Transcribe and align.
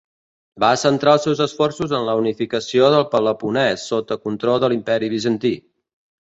Va 0.61 0.69
centrar 0.83 1.11
els 1.17 1.27
seus 1.27 1.41
esforços 1.45 1.93
en 1.97 2.07
la 2.07 2.15
unificació 2.21 2.89
del 2.95 3.05
Peloponès 3.13 3.85
sota 3.93 4.19
control 4.25 4.63
de 4.65 4.71
l'Imperi 4.75 5.13
Bizantí. 5.15 5.55